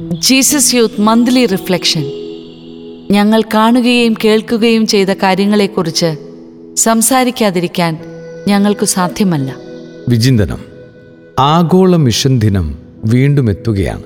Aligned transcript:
Jesus 0.00 0.74
youth 0.74 1.00
monthly 1.00 1.46
reflection. 1.46 2.10
ഞങ്ങൾ 3.10 3.42
കാണുകയും 3.54 4.14
കേൾക്കുകയും 4.24 4.86
ചെയ്ത 4.86 5.08
കാര്യങ്ങളെക്കുറിച്ച് 5.08 6.16
സംസാരിക്കാതിരിക്കാൻ 6.76 7.98
ഞങ്ങൾക്ക് 8.48 8.86
സാധ്യമല്ല. 8.86 9.56
വിചിന്തനം. 10.08 10.58
ആഗോള 11.38 11.96
മിഷൻ 11.96 12.38
ദിനം 12.38 12.78
വീണ്ടും 13.04 13.50
എത്തുകയാണ്. 13.50 14.02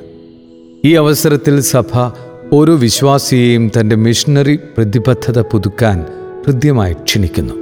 ഈ 0.85 0.93
അവസരത്തിൽ 0.95 1.61
സഭ 1.61 2.11
ഓരോ 2.53 2.75
വിശ്വാസിയെയും 2.75 3.71
തന്റെ 3.81 3.97
മിഷനറി 3.97 4.57
പ്രതിബദ്ധത 4.57 5.39
പുതുക്കാൻ 5.43 6.07
ഹൃദ്യമായി 6.47 6.93
ക്ഷണിക്കുന്നു. 6.93 7.55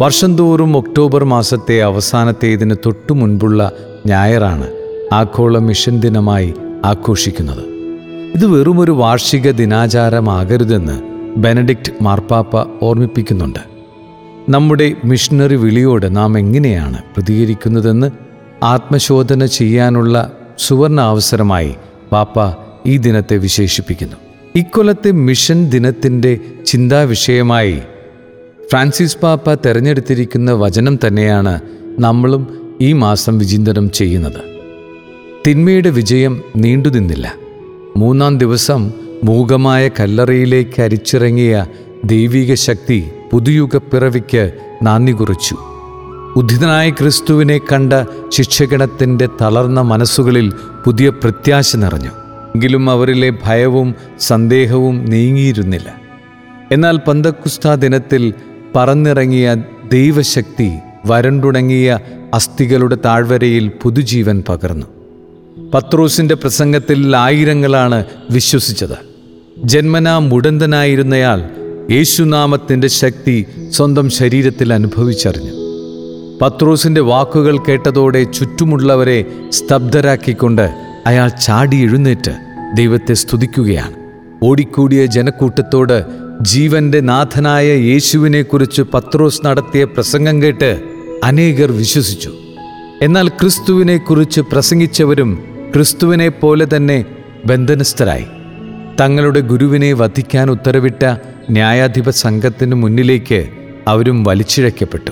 വർഷം 0.00 0.38
തോറും 0.38 0.76
ഒക്ടോബർ 0.76 1.24
മാസത്തെ 1.24 1.82
അവസാനത്തേതിന് 1.82 2.74
തൊട്ടു 2.86 3.12
മുൻപുള്ള 3.12 3.72
ഞായറാണ് 4.06 4.66
ആഗോള 5.12 5.58
മിഷൻ 5.58 6.00
ദിനമായി 6.00 6.54
ആഘോഷിക്കുന്നത്. 6.86 7.64
ഇത് 8.34 8.46
വെറുമൊരു 8.46 8.92
വാർഷിക 8.92 9.50
ദിനാചാരമാകരുതെന്ന് 9.50 11.02
ബെനഡിക്റ്റ് 11.36 11.92
മാർപ്പാപ്പ 12.02 12.56
ഓർമ്മിപ്പിക്കുന്നുണ്ട്. 12.82 13.58
നമ്മുടെ 14.48 14.94
മിഷണറി 15.04 15.54
വിളിയോട് 15.54 16.16
നാം 16.16 16.38
എങ്ങനെയാണ് 16.38 17.02
പ്രതികരിക്കുന്നതെന്ന് 17.02 18.10
ആത്മശോധന 18.62 19.46
ചെയ്യാനുള്ള 19.46 20.32
സുവർണ 20.58 21.00
അവസരമായി 21.00 21.74
പാപ്പ 22.12 22.56
ഈ 22.86 22.96
ദിനത്തെ 22.96 23.36
വിശേഷിപ്പിക്കുന്നു. 23.36 24.16
ഇക്കൊല്ലത്തെ 24.56 25.10
മിഷൻ 25.10 25.70
ദിനത്തിന്റെ 25.70 26.40
ചിന്താവിഷയമായി 26.66 27.78
ഫ്രാൻസിസ് 28.70 29.18
പാപ്പ 29.18 29.54
തിരഞ്ഞെടുത്തിരിക്കുന്ന 29.54 30.52
വചനം 30.52 30.98
തന്നെയാണ് 31.06 31.60
നമ്മളും 31.98 32.42
ഈ 32.80 32.92
മാസം 32.92 33.38
വിചിന്തനം 33.38 33.90
ചെയ്യുന്നത്. 33.90 34.55
തിന്മയുടെ 35.46 35.90
വിജയം 35.90 36.42
നീണ്ടുനിന്നില്ല. 36.56 37.34
മൂന്നാം 37.96 38.38
ദിവസം 38.38 38.92
മൂകമായ 39.24 39.88
കല്ലറയിലേക്ക് 39.88 40.82
അരിച്ചിറങ്ങിയ 40.82 41.66
ദൈവിക 42.04 42.54
ശക്തി 42.54 43.10
പുതുയുഗ 43.32 43.76
പിറവിക്ക് 43.76 44.52
നാന്ദി 44.82 45.12
കുറിച്ചു. 45.12 45.56
ഉദ്ധിതനായ 46.36 46.90
ക്രിസ്തുവിനെ 46.90 47.58
കണ്ട 47.58 47.92
ശിക്ഷകണത്തിന്റെ 48.28 49.28
തളർന്ന 49.42 49.80
മനസ്സുകളിൽ 49.80 50.52
പുതിയ 50.86 51.08
പ്രത്യാശ 51.08 51.76
നിറഞ്ഞു. 51.76 52.10
എങ്കിലും 52.54 52.90
അവരിലെ 52.90 53.32
ഭയവും 53.44 53.94
സന്ദേഹവും 54.20 55.04
നീങ്ങിയിരുന്നില്ല. 55.04 55.94
എന്നാൽ 56.72 56.98
പന്തക്കുസ്ത 56.98 57.74
ദിനത്തിൽ 57.74 58.34
പറന്നിറങ്ങിയ 58.74 59.56
ദൈവശക്തി 59.92 60.70
വരണ്ടുണങ്ങിയ 61.06 61.98
അസ്ഥികളുടെ 62.34 62.96
താഴ്വരയിൽ 63.04 63.70
പുതുജീവൻ 63.82 64.42
പകർന്നു. 64.48 64.95
പത്രോസിന്റെ 65.74 66.34
പ്രസംഗത്തിൽ 66.34 67.16
ആയിരങ്ങളാണ് 67.16 68.04
വിശ്വസിച്ചത്. 68.30 68.96
ജന്മനാ 69.64 70.18
മുടന്തനായിരുന്നയാൾ 70.18 71.42
യേശുനാമത്തിന്റെ 71.92 72.88
ശക്തി 72.88 73.46
സ്വന്തം 73.70 74.10
ശരീരത്തിൽ 74.10 74.72
അനുഭവിച്ചറിഞ്ഞു. 74.72 75.50
പത്രോസിന്റെ 76.42 77.00
വാക്കുകൾ 77.00 77.58
കേട്ടതോടെ 77.58 78.22
ചുറ്റുമുള്ളവരെ 78.24 79.24
സ്തബ്ധരാക്കിക്കൊണ്ട് 79.48 80.74
അയാൾ 81.06 81.28
ചാടി 81.28 81.76
എഴുന്നേറ്റ് 81.76 82.36
ദൈവത്തെ 82.74 83.14
സ്തുതിക്കുകയാണ്. 83.14 83.94
ഓടിക്കൂടിയ 84.42 85.06
ജനക്കൂട്ടത്തോട് 85.06 86.02
ജീവന്റെ 86.42 87.00
നാഥനായ 87.00 87.66
യേശുവിനെക്കുറിച്ച് 87.66 88.82
പത്രോസ് 88.82 89.46
നടത്തിയ 89.46 89.84
പ്രസംഗം 89.84 90.42
കേട്ട് 90.42 90.80
അനേകർ 91.24 91.72
വിശ്വസിച്ചു. 91.72 92.32
എന്നാൽ 93.02 93.28
ക്രിസ്തുവിനെക്കുറിച്ച് 93.28 94.40
പ്രസംഗിച്ചവരും 94.40 95.55
ക്രിസ്തുവിനെ 95.76 96.28
പോലെ 96.28 96.66
തന്നെ 96.76 97.04
ബന്ധനസ്ഥരായി. 97.46 98.24
തങ്ങളുടെ 99.00 99.40
ഗുരുവിനെ 99.40 99.92
വധിക്കാൻ 99.92 100.50
ഉത്തരവിട്ട 100.50 101.16
ന്യായാധിപ 101.50 102.10
സംഘത്തിന് 102.10 102.74
മുന്നിലേക്ക് 102.74 103.48
അവരും 103.88 104.24
വലിച്ചിഴക്കപ്പെട്ടു 104.24 105.10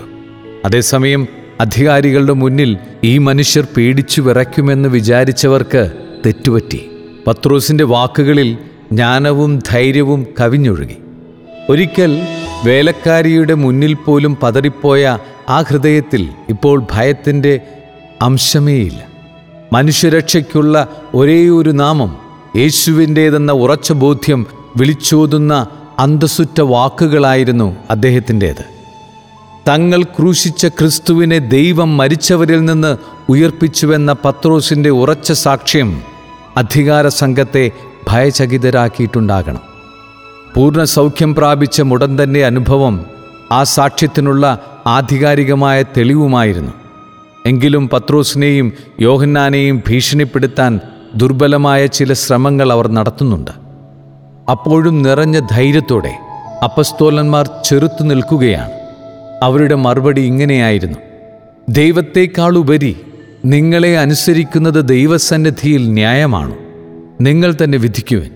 അതേസമയം 0.64 1.28
അധികാരികളുടെ 1.60 2.32
മുന്നിൽ 2.32 2.78
ഈ 3.04 3.18
മനുഷ്യർ 3.18 3.66
പേടിച്ചു 3.76 4.20
വിറയ്ക്കുമെന്ന് 4.20 4.88
വിചാരിച്ചവർക്ക് 4.88 5.92
തെറ്റുപറ്റി. 6.26 6.90
പത്രോസിന്റെ 7.26 7.84
വാക്കുകളിൽ 7.84 8.58
ജ്ഞാനവും 8.92 9.58
ധൈര്യവും 9.68 10.26
കവിഞ്ഞൊഴുകി. 10.40 10.96
ഒരിക്കൽ 11.68 12.20
വേലക്കാരിയുടെ 12.64 13.54
മുന്നിൽ 13.54 13.94
പോലും 13.94 14.36
പതറിപ്പോയ 14.42 15.18
ആ 15.48 15.60
ഹൃദയത്തിൽ 15.62 16.28
ഇപ്പോൾ 16.48 16.86
ഭയത്തിന്റെ 16.92 17.60
അംശമേയില്ല. 18.22 19.13
മനുഷ്യരക്ഷയ്ക്കുള്ള 19.72 20.88
ഒരേയൊരു 21.14 21.70
നാമം 21.70 22.16
യേശുവിന്റേതെന്ന 22.56 23.52
ഉറച്ച 23.52 23.92
ബോധ്യം 23.92 24.46
വിളിച്ചോതുന്ന 24.76 25.66
അന്തസ്സുറ്റ 25.98 26.60
വാക്കുകളായിരുന്നു 26.60 27.76
അദ്ദേഹത്തിന്റേത്. 27.90 28.64
തങ്ങൾ 29.68 30.02
ക്രൂശിച്ച 30.02 30.66
ക്രിസ്തുവിനെ 30.66 31.38
ദൈവം 31.38 31.96
മരിച്ചവരിൽ 31.96 32.64
നിന്ന് 32.64 32.96
ഉയർപ്പിച്ചുവെന്ന 33.28 34.16
പത്രോസിന്റെ 34.24 34.90
ഉറച്ച 34.90 35.32
സാക്ഷ്യം 35.32 36.02
അധികാര 36.56 37.08
സംഘത്തെ 37.08 37.70
ഭയചകിതരാക്കിയിട്ടുണ്ടാകണം. 38.08 39.60
പൂർണ 40.54 40.84
സൗഖ്യം 40.84 41.34
പ്രാപിച്ച 41.34 41.80
മുടന്തന്റെ 41.80 42.46
അനുഭവം 42.46 43.06
ആ 43.52 43.62
സാക്ഷ്യത്തിനുള്ള 43.62 44.58
ആധികാരികമായ 44.86 45.82
തെളിവുമായിരുന്നു. 45.82 46.83
എങ്കിലും 47.46 47.88
പത്രോസിനെയും 47.88 48.72
യോഹന്നാനെയും 49.00 49.82
ഭീഷണിപ്പെടുത്താൻ 49.88 50.80
ദുർബലമായ 51.16 51.86
ചില 51.86 52.12
ശ്രമങ്ങൾ 52.12 52.72
അവർ 52.72 52.88
നടത്തുന്നുണ്ട്. 52.88 53.50
അപ്പോഴും 54.50 55.02
നിറഞ്ഞ 55.02 55.40
ധൈര്യത്തോടെ 55.50 56.14
അപ്പസ്തോലന്മാർ 56.64 57.50
ചെറുത്തു 57.64 58.02
നിൽക്കുകയാണ്. 58.02 58.72
അവരുടെ 59.42 59.74
മറുപടി 59.74 60.20
ഇങ്ങനെയായിരുന്നു. 60.20 60.98
ദൈവത്തെക്കാളുപരി 61.68 62.96
നിങ്ങളെ 63.44 63.98
അനുസരിക്കുന്നത് 63.98 64.88
ദൈവസന്നിധിയിൽ 64.88 65.90
ന്യായമാണ്. 65.90 66.54
നിങ്ങൾ 67.20 67.56
തന്നെ 67.64 67.78
വിധിക്കുവൻ. 67.78 68.30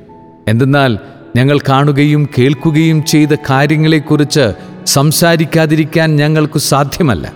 എന്തെന്നാൽ 0.49 0.99
ഞങ്ങൾ 1.37 1.59
കാണുകയും 1.69 2.29
കേൾക്കുകയും 2.39 3.05
ചെയ്ത 3.05 3.35
കാര്യങ്ങളെക്കുറിച്ച് 3.51 4.53
സംസാരിക്കാതിരിക്കാൻ 4.87 6.17
ഞങ്ങൾക്ക് 6.17 6.59
സാധ്യമല്ല. 6.59 7.33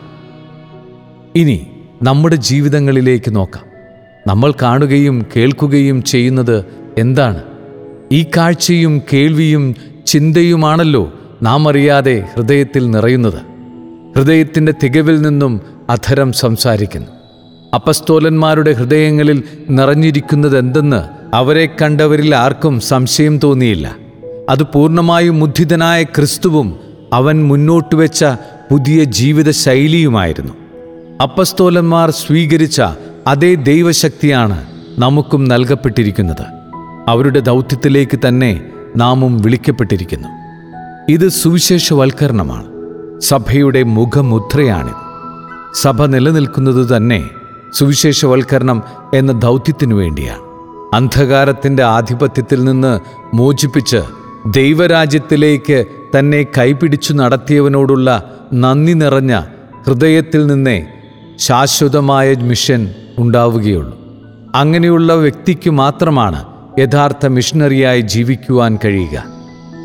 ഇനി 1.36 1.66
നമ്മുടെ 2.02 2.36
ജീവിതങ്ങളിലേക്ക് 2.36 3.36
നോക്കാം. 3.36 3.64
നമ്മൾ 4.26 4.52
കാണുകയും 4.62 5.26
കേൾക്കുകയും 5.36 6.02
ചെയ്യുന്നത് 6.02 6.64
എന്താണ്? 6.98 7.42
ഈ 8.12 8.26
കാഴ്ചയും 8.36 9.02
കേൾവിയും 9.12 9.74
ചിന്തയുമാണല്ലോ 10.06 11.12
നാം 11.42 11.68
അറിയാതെ 11.68 12.24
ഹൃദയത്തിൽ 12.34 12.90
നിറയുന്നത്. 12.90 13.38
ഹൃദയത്തിന്റെ 14.16 14.74
തികവിൽ 14.82 15.22
നിന്നും 15.22 15.60
അധരം 15.90 16.32
സംസാരിക്കുന്നു. 16.32 17.08
അപ്പസ്തോലന്മാരുടെ 17.74 18.72
ഹൃദയങ്ങളിൽ 18.72 19.42
നിറഞ്ഞിരിക്കുന്നത് 19.70 20.58
എന്തെന്ന് 20.58 21.02
അവരെ 21.36 21.68
കണ്ടവരിൽ 21.82 22.34
ആർക്കും 22.34 22.80
സംശയം 22.80 23.38
തോന്നിയില്ല. 23.38 23.96
അത് 24.48 24.62
പൂർണമായും 24.62 25.40
മുദ്ധിതനായ 25.40 26.02
ക്രിസ്തുവും 26.02 26.78
അവൻ 27.12 27.46
മുന്നോട്ട് 27.46 27.94
വെച്ച 27.94 28.24
പുതിയ 28.70 29.04
ജീവിത 29.04 29.50
ശൈലിയുമായിരുന്നു 29.50 30.61
അപ്പസ്തോലന്മാർ 31.22 32.10
സ്വീകരിച്ച 32.10 32.82
അതേ 33.26 33.54
ദൈവശക്തിയാണ് 33.54 34.66
നമുക്കും 34.98 35.44
നൽകപ്പെട്ടിരിക്കുന്നത്. 35.44 36.46
അവരുടെ 37.08 37.40
ദൗത്യത്തിലേക്ക് 37.40 38.18
തന്നെ 38.28 38.70
നാമും 38.96 39.38
വിളിക്കപ്പെട്ടിരിക്കുന്നു. 39.38 40.28
ഇത് 41.08 41.28
സുവിശേഷവൽക്കരണമാണ്. 41.28 42.64
സഭയുടെ 43.20 43.82
മുഖമുദ്രയാണിത്. 43.82 44.94
സഭ 45.74 46.02
നിലനിൽക്കുന്നത് 46.02 46.96
തന്നെ 46.96 47.30
സുവിശേഷവൽക്കരണം 47.74 48.82
എന്ന 49.14 49.32
ദൗത്യത്തിനു 49.32 49.94
വേണ്ടിയാണ്. 49.94 50.40
അന്ധകാരത്തിന്റെ 50.94 51.82
ആധിപത്യത്തിൽ 51.82 52.64
നിന്ന് 52.64 53.00
മോചിപ്പിച്ച് 53.36 54.02
ദൈവരാജ്യത്തിലേക്ക് 54.46 55.86
തന്നെ 56.18 56.46
കൈപിടിച്ചു 56.58 57.12
നടത്തിയവനോടുള്ള 57.12 58.30
നന്ദി 58.54 58.92
നിറഞ്ഞ 58.92 59.40
ഹൃദയത്തിൽ 59.86 60.46
നിന്നേ 60.46 60.91
ശാശ്വതമായ 61.42 62.34
മിഷൻ 62.34 62.94
ഉണ്ടാവുകയുള്ളൂ. 63.18 63.98
അങ്ങനെയുള്ള 64.54 65.14
വ്യക്തിക്ക് 65.14 65.70
മാത്രമാണ് 65.70 66.44
യഥാർത്ഥ 66.78 67.26
മിഷണറിയായി 67.26 68.00
ജീവിക്കുവാൻ 68.00 68.78
കഴിയുക. 68.84 69.24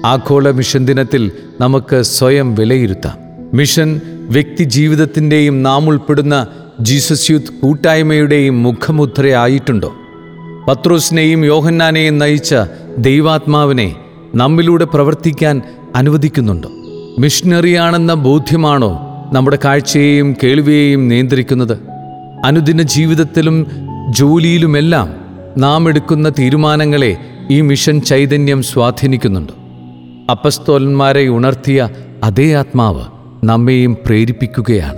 ആഗോള 0.06 0.52
മിഷൻ 0.52 0.86
ദിനത്തിൽ 0.86 1.32
നമുക്ക് 1.62 2.02
സ്വയം 2.02 2.56
വിലയിരുത്താം. 2.56 3.18
മിഷൻ 3.54 4.02
വ്യക്തി 4.30 4.64
ജീവിതത്തിന്റെയും 4.64 5.64
നാം 5.64 5.90
ഉൾപ്പെടുന്ന 5.90 6.48
ജീസസ് 6.82 7.32
യൂത്ത് 7.32 7.62
കൂട്ടായ്മയുടെയും 7.62 8.64
മുഖമുദ്രയായിട്ടുണ്ടോ? 8.64 9.94
പത്രോസിനെയും 10.68 11.46
യോഹന്നാനെയും 11.46 12.18
നയിച്ച 12.18 12.56
ദൈവാത്മാവിനെ 12.98 13.96
നമ്മിലൂടെ 14.36 14.86
പ്രവർത്തിക്കാൻ 14.86 15.62
അനുവദിക്കുന്നുണ്ടോ? 15.96 16.70
മിഷണറിയാണെന്ന 17.20 18.14
ബോധ്യമാണോ 18.14 19.07
നമ്മുടെ 19.34 19.60
കാഴ്ചയെയും 19.66 20.36
കേൾവിയെയും 20.44 21.08
നിയന്ത്രിക്കുന്നത് 21.08 21.80
അനുദിന 22.46 22.82
ജീവിതത്തിലും 22.82 23.68
ജോലിയിലുമെല്ലാം 24.10 25.16
നാം 25.58 25.90
എടുക്കുന്ന 25.90 26.30
തീരുമാനങ്ങളെ 26.30 27.18
ഈ 27.52 27.62
മിഷൻ 27.62 28.02
ചൈതന്യം 28.02 28.64
സ്വാധീനിക്കുന്നുണ്ട്. 28.64 29.52
അപ്പസ്തോലന്മാരെ 30.32 31.28
ഉണർത്തിയ 31.28 31.90
അതേ 32.24 32.54
ആത്മാവ് 32.54 33.04
നമ്മെയും 33.44 33.98
പ്രേരിപ്പിക്കുകയാണ്. 34.06 34.98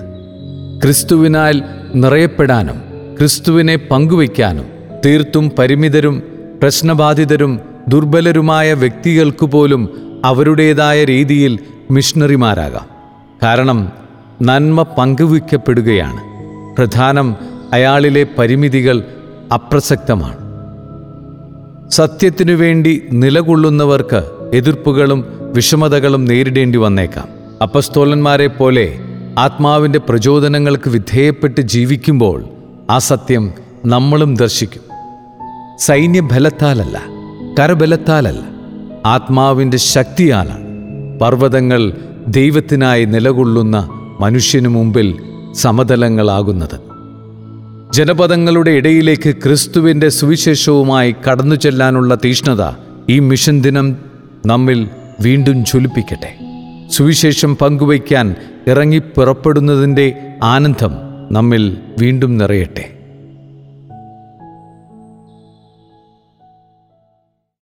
ക്രിസ്തുവിനാൽ 0.82 1.62
നിറയപ്പെടാനും 1.96 2.82
ക്രിസ്തുവിനെ 3.20 3.76
പങ്കുവയ്ക്കാനും 3.76 4.66
തീർത്തും 5.06 5.52
പരിമിതരും 5.60 6.24
പ്രശ്നബാധിതരും 6.62 7.60
ദുർബലരുമായ 7.88 8.74
വ്യക്തികൾക്കു 8.74 9.46
പോലും 9.46 9.90
അവരുടേതായ 10.26 11.04
രീതിയിൽ 11.04 11.60
മിഷണറിമാരാകാം. 11.92 12.86
കാരണം 13.44 14.09
നന്മ 14.42 14.84
പങ്കുവയ്ക്കപ്പെടുകയാണ്. 14.84 16.22
പ്രധാനം 16.78 17.36
അയാളിലെ 17.74 18.28
പരിമിതികൾ 18.38 19.04
അപ്രസക്തമാണ്. 19.54 20.38
സത്യത്തിനു 21.92 22.54
വേണ്ടി 22.54 23.04
നിലകൊള്ളുന്നവർക്ക് 23.12 24.24
എതിർപ്പുകളും 24.54 25.26
വിഷമതകളും 25.54 26.26
നേരിടേണ്ടി 26.26 26.78
വന്നേക്കാം. 26.78 27.28
അപ്പസ്തോലന്മാരെ 27.62 28.48
പോലെ 28.48 29.00
ആത്മാവിന്റെ 29.40 30.00
പ്രചോദനങ്ങൾക്ക് 30.00 30.90
വിധേയപ്പെട്ട് 30.90 31.62
ജീവിക്കുമ്പോൾ 31.62 32.44
ആ 32.90 32.98
സത്യം 32.98 33.52
നമ്മളും 33.86 34.36
ദർശിക്കും. 34.36 34.82
സൈന്യബലത്താലല്ല 35.80 37.04
കരബലത്താലല്ല 37.60 38.42
ആത്മാവിന്റെ 39.06 39.78
ശക്തിയാലാണ്. 39.78 40.70
പർവതങ്ങൾ 41.20 41.94
ദൈവത്തിനായി 42.28 43.06
നിലകൊള്ളുന്ന 43.06 43.90
മനുഷ്യനു 44.20 44.70
മുമ്പിൽ 44.70 45.22
സമതലങ്ങളാകുന്നത്. 45.54 46.80
ജനപദങ്ങളുടെ 47.94 48.72
ഇടയിലേക്ക് 48.72 49.36
ക്രിസ്തുവിന്റെ 49.36 50.10
സുവിശേഷവുമായി 50.10 51.16
കടന്നു 51.30 51.56
ചെല്ലാനുള്ള 51.56 52.16
തീഷ്ണത 52.16 52.72
ഈ 53.10 53.20
മിഷൻ 53.20 53.62
ദിനം 53.62 53.98
നമ്മിൽ 54.46 54.88
വീണ്ടും 55.22 55.66
ജ്വലിപ്പിക്കട്ടെ. 55.66 56.38
സുവിശേഷം 56.92 57.56
പങ്കുവയ്ക്കാൻ 57.56 58.36
ഇറങ്ങി 58.68 58.98
പുറപ്പെടുന്നതിന്റെ 58.98 60.16
ആനന്ദം 60.44 60.92
നമ്മിൽ 61.32 61.78
വീണ്ടും 62.00 62.38
നിറയട്ടെ. 62.38 62.99